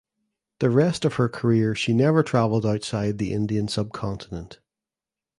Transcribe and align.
The 0.61 0.71
rest 0.71 1.05
of 1.05 1.13
her 1.17 1.29
career 1.29 1.75
she 1.75 1.93
never 1.93 2.23
travelled 2.23 2.65
outside 2.65 3.19
the 3.19 3.31
Indian 3.33 3.67
subcontinent. 3.67 4.59